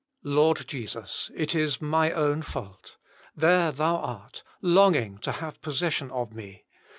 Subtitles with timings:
[0.19, 2.97] *< Lord Jesus, it is my own fault.
[3.35, 6.65] There Thou art, longing to have possession of me.